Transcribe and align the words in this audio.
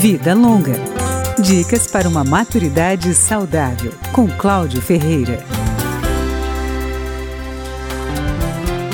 Vida 0.00 0.32
Longa. 0.32 0.72
Dicas 1.38 1.86
para 1.86 2.08
uma 2.08 2.24
maturidade 2.24 3.12
saudável, 3.12 3.92
com 4.14 4.26
Cláudio 4.26 4.80
Ferreira. 4.80 5.44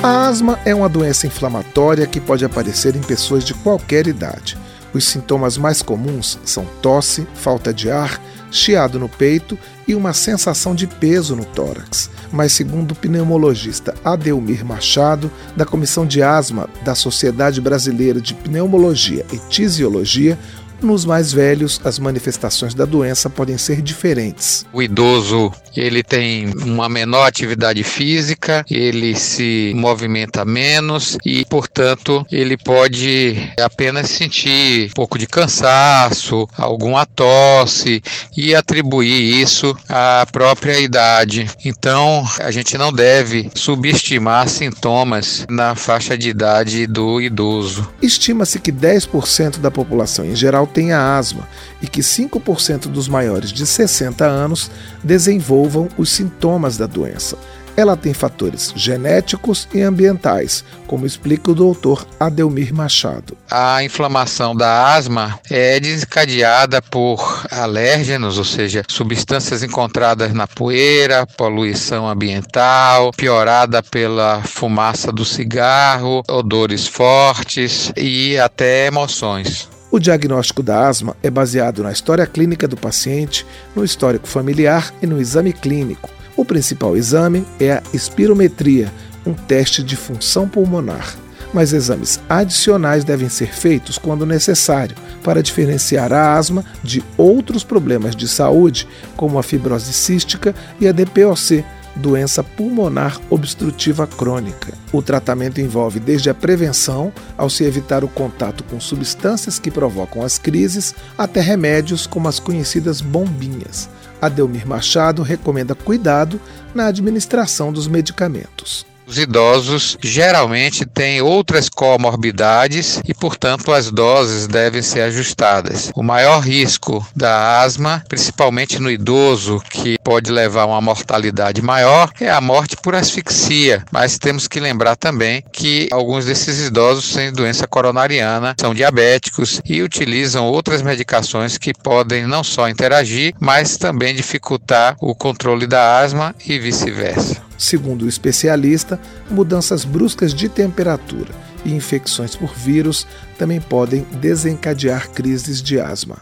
A 0.03 0.27
asma 0.27 0.58
é 0.64 0.74
uma 0.74 0.88
doença 0.88 1.29
inflamatória 1.29 2.08
que 2.08 2.21
pode 2.21 2.45
aparecer 2.45 2.96
em 2.96 3.00
pessoas 3.00 3.45
de 3.45 3.54
qualquer 3.54 4.08
idade. 4.08 4.58
Os 4.92 5.04
sintomas 5.04 5.56
mais 5.56 5.81
comuns 5.81 6.40
são 6.45 6.67
tosse, 6.83 7.25
falta 7.37 7.73
de 7.73 7.88
ar, 7.88 8.21
chiado 8.51 8.99
no 8.99 9.09
peito 9.09 9.57
e 9.87 9.95
uma 9.95 10.13
sensação 10.13 10.75
de 10.75 10.87
peso 10.87 11.37
no 11.37 11.45
tórax. 11.45 12.11
Mas, 12.33 12.53
segundo 12.53 12.93
o 12.93 12.95
pneumologista 12.97 13.95
Adelmir 14.04 14.65
Machado, 14.65 15.31
da 15.57 15.65
Comissão 15.65 16.05
de 16.05 16.23
Asma 16.23 16.69
da 16.84 16.95
Sociedade 16.95 17.61
Brasileira 17.61 18.20
de 18.20 18.34
Pneumologia 18.34 19.25
e 19.33 19.38
Tisiologia, 19.48 20.36
nos 20.82 21.04
mais 21.04 21.32
velhos, 21.32 21.80
as 21.84 21.98
manifestações 21.98 22.74
da 22.74 22.84
doença 22.84 23.30
podem 23.30 23.58
ser 23.58 23.82
diferentes. 23.82 24.66
O 24.72 24.82
idoso, 24.82 25.52
ele 25.76 26.02
tem 26.02 26.52
uma 26.64 26.88
menor 26.88 27.26
atividade 27.26 27.82
física, 27.82 28.64
ele 28.70 29.14
se 29.14 29.72
movimenta 29.74 30.44
menos 30.44 31.16
e, 31.24 31.44
portanto, 31.44 32.26
ele 32.30 32.56
pode 32.56 33.36
apenas 33.60 34.10
sentir 34.10 34.90
um 34.90 34.94
pouco 34.94 35.18
de 35.18 35.26
cansaço, 35.26 36.48
alguma 36.56 37.06
tosse 37.06 38.02
e 38.36 38.54
atribuir 38.54 39.40
isso 39.40 39.77
à 39.88 40.27
própria 40.30 40.78
idade. 40.78 41.48
Então, 41.64 42.27
a 42.40 42.50
gente 42.50 42.77
não 42.77 42.92
deve 42.92 43.50
subestimar 43.54 44.48
sintomas 44.48 45.46
na 45.48 45.74
faixa 45.74 46.16
de 46.16 46.28
idade 46.28 46.86
do 46.86 47.20
idoso. 47.20 47.88
Estima-se 48.00 48.58
que 48.58 48.72
10% 48.72 49.58
da 49.58 49.70
população 49.70 50.24
em 50.24 50.34
geral 50.34 50.66
tenha 50.66 51.16
asma 51.16 51.48
e 51.80 51.87
que 51.87 52.00
5% 52.00 52.89
dos 52.89 53.09
maiores 53.09 53.53
de 53.53 53.67
60 53.67 54.25
anos 54.25 54.70
desenvolvam 55.03 55.89
os 55.97 56.11
sintomas 56.11 56.77
da 56.77 56.86
doença. 56.86 57.36
Ela 57.77 57.95
tem 57.95 58.14
fatores 58.14 58.73
genéticos 58.75 59.69
e 59.75 59.83
ambientais, 59.83 60.64
como 60.86 61.05
explica 61.05 61.50
o 61.50 61.55
doutor 61.55 62.06
Adelmir 62.19 62.75
Machado. 62.75 63.36
A 63.50 63.84
inflamação 63.84 64.56
da 64.56 64.95
asma 64.95 65.39
é 65.50 65.78
desencadeada 65.78 66.80
por 66.80 67.45
alérgenos, 67.51 68.39
ou 68.39 68.45
seja, 68.45 68.83
substâncias 68.89 69.62
encontradas 69.62 70.33
na 70.33 70.47
poeira, 70.47 71.27
poluição 71.27 72.08
ambiental, 72.08 73.11
piorada 73.12 73.83
pela 73.83 74.41
fumaça 74.42 75.12
do 75.12 75.25
cigarro, 75.25 76.23
odores 76.27 76.86
fortes 76.86 77.92
e 77.95 78.39
até 78.39 78.86
emoções. 78.86 79.75
O 79.97 79.98
diagnóstico 79.98 80.62
da 80.62 80.86
asma 80.86 81.16
é 81.22 81.30
baseado 81.30 81.83
na 81.83 81.91
história 81.91 82.27
clínica 82.27 82.69
do 82.69 82.77
paciente, 82.77 83.47
no 83.75 83.83
histórico 83.83 84.28
familiar 84.28 84.92
e 85.00 85.06
no 85.06 85.19
exame 85.19 85.55
clínico. 85.55 86.11
O 86.36 86.44
principal 86.44 86.98
exame 86.98 87.47
é 87.58 87.72
a 87.72 87.83
espirometria, 87.94 88.92
um 89.24 89.33
teste 89.33 89.83
de 89.83 89.97
função 89.97 90.47
pulmonar. 90.47 91.17
Mas 91.50 91.72
exames 91.72 92.20
adicionais 92.28 93.05
devem 93.05 93.30
ser 93.30 93.55
feitos 93.55 93.97
quando 93.97 94.27
necessário 94.27 94.94
para 95.24 95.42
diferenciar 95.42 96.12
a 96.12 96.36
asma 96.36 96.62
de 96.83 97.02
outros 97.17 97.64
problemas 97.64 98.14
de 98.14 98.28
saúde, 98.28 98.86
como 99.17 99.39
a 99.39 99.42
fibrose 99.42 99.94
cística 99.94 100.55
e 100.78 100.86
a 100.86 100.92
DPOC, 100.92 101.64
doença 101.97 102.42
pulmonar 102.44 103.20
obstrutiva 103.30 104.06
crônica. 104.06 104.75
O 104.92 105.02
tratamento 105.02 105.61
envolve 105.61 105.98
desde 105.98 106.30
a 106.30 106.34
prevenção, 106.34 107.12
ao 107.36 107.50
se 107.50 107.64
evitar 107.64 108.05
o 108.05 108.08
contato 108.08 108.62
com 108.64 108.78
substâncias 108.78 109.58
que 109.58 109.70
provocam 109.70 110.22
as 110.22 110.39
crises, 110.39 110.94
até 111.17 111.41
remédios 111.41 112.06
como 112.06 112.28
as 112.28 112.39
conhecidas 112.39 113.00
bombinhas. 113.00 113.89
Adelmir 114.20 114.67
Machado 114.67 115.22
recomenda 115.22 115.74
cuidado 115.74 116.40
na 116.74 116.86
administração 116.86 117.73
dos 117.73 117.86
medicamentos. 117.86 118.95
Os 119.06 119.18
idosos 119.18 119.96
geralmente 120.02 120.84
têm 120.84 121.22
outras 121.22 121.68
comorbidades 121.68 123.00
e, 123.06 123.14
portanto, 123.14 123.72
as 123.72 123.89
doses 123.89 124.48
devem 124.48 124.83
ser 124.83 125.02
ajustadas. 125.02 125.92
O 125.94 126.02
maior 126.02 126.40
risco 126.40 127.06
da 127.14 127.61
asma, 127.61 128.03
principalmente 128.09 128.81
no 128.81 128.91
idoso, 128.91 129.62
que 129.71 129.97
pode 130.03 130.33
levar 130.33 130.62
a 130.62 130.66
uma 130.66 130.81
mortalidade 130.81 131.62
maior, 131.62 132.11
é 132.21 132.28
a 132.28 132.41
morte 132.41 132.77
por 132.77 132.97
asfixia. 132.97 133.84
Mas 133.93 134.19
temos 134.19 134.49
que 134.49 134.59
lembrar 134.59 134.97
também 134.97 135.43
que 135.53 135.89
alguns 135.93 136.25
desses 136.25 136.66
idosos 136.66 137.12
têm 137.12 137.33
doença 137.33 137.66
coronariana, 137.69 138.56
são 138.61 138.75
diabéticos 138.75 139.61
e 139.65 139.83
utilizam 139.83 140.47
outras 140.47 140.83
medicações 140.83 141.56
que 141.56 141.72
podem 141.72 142.27
não 142.27 142.43
só 142.43 142.69
interagir, 142.69 143.34
mas 143.39 143.77
também 143.77 144.16
dificultar 144.16 144.97
o 145.00 145.15
controle 145.15 145.69
da 145.69 146.00
asma 146.00 146.34
e 146.45 146.59
vice-versa. 146.59 147.47
Segundo 147.59 148.03
o 148.03 148.09
especialista, 148.09 149.00
mudanças 149.31 149.84
bruscas 149.84 150.34
de 150.34 150.49
temperatura 150.49 151.34
e 151.65 151.75
infecções 151.75 152.37
por 152.37 152.55
vírus 152.55 153.06
também 153.39 153.61
podem 153.61 154.03
desencadear 154.21 155.11
crises 155.11 155.62
de 155.62 155.81
asma. 155.81 156.16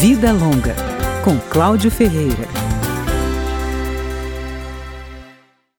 Vida 0.00 0.32
Longa, 0.32 0.74
com 1.24 1.38
Cláudio 1.50 1.90
Ferreira. 1.90 2.61